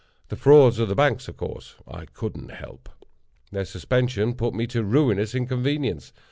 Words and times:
The 0.29 0.35
frauds 0.35 0.79
of 0.79 0.89
the 0.89 0.95
banks 0.95 1.27
of 1.27 1.37
course 1.37 1.75
I 1.87 2.05
couldn't 2.05 2.49
help. 2.53 2.89
Their 3.51 3.65
suspension 3.65 4.33
put 4.33 4.55
me 4.55 4.65
to 4.65 4.83
ruinous 4.83 5.35
inconvenience. 5.35 6.11